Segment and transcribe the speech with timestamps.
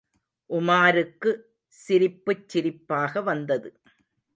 [0.49, 1.31] உமாருக்கு
[1.75, 3.69] சிரிப்புச் சிரிப்பாக வந்தது.